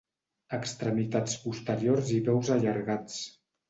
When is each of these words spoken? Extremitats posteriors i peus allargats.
Extremitats 0.57 1.37
posteriors 1.45 2.13
i 2.19 2.21
peus 2.31 2.55
allargats. 2.61 3.25